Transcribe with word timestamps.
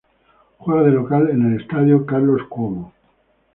Juega 0.57 0.81
de 0.85 0.89
local 0.93 1.29
en 1.29 1.53
el 1.53 1.61
estadio 1.61 2.07
Carlos 2.07 2.41
Cuomo. 2.49 2.91